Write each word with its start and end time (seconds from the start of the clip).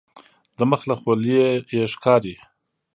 د 0.57 0.59
مخ 0.69 0.81
له 0.89 0.95
خولیې 1.01 1.47
یې 1.73 1.83
ښکاري. 1.93 2.35